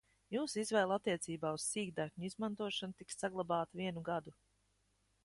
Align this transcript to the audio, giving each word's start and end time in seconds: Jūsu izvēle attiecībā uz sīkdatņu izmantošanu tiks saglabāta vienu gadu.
Jūsu 0.35 0.59
izvēle 0.61 0.95
attiecībā 0.99 1.51
uz 1.57 1.65
sīkdatņu 1.73 2.25
izmantošanu 2.29 2.97
tiks 3.03 3.21
saglabāta 3.25 3.81
vienu 3.83 4.05
gadu. 4.09 4.35